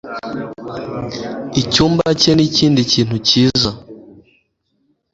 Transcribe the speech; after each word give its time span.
Icyumba 1.61 2.03
cye 2.19 2.31
nikindi 2.35 2.81
kintu 2.91 3.15
cyiza 3.27 3.69